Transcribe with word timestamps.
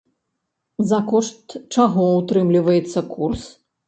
За 0.91 0.99
кошт 1.11 1.55
чаго 1.75 2.05
ўтрымліваецца 2.21 3.05
курс? 3.13 3.45